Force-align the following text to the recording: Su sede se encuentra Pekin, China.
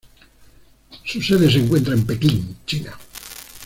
Su 1.05 1.21
sede 1.21 1.51
se 1.51 1.59
encuentra 1.59 1.95
Pekin, 1.95 2.57
China. 2.65 2.97